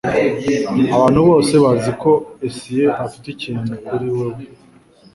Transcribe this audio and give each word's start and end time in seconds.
Abantu 0.95 1.19
bose 1.29 1.53
bazi 1.63 1.91
ko 2.01 2.11
Jessie 2.41 2.93
afite 3.05 3.25
ikintu 3.31 3.71
kuri 3.85 4.07
wewe. 4.17 4.43